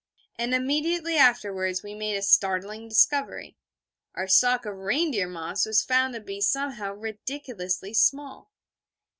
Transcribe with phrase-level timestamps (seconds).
[0.35, 3.55] And immediately afterwards we made a startling discovery:
[4.15, 8.49] our stock of reindeer moss was found to be somehow ridiculously small.